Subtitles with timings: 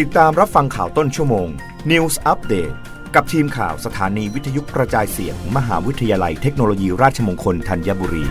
[0.00, 1.48] ติดตามรับฟังข่าวต้นชั่วโมง
[1.90, 2.74] News Update
[3.14, 8.24] กับทีมข่าวสถานีวิทยุกระจายเสียงมมหาวิทยาลัยเทคโนโลยีราชมงคลธัญบุรี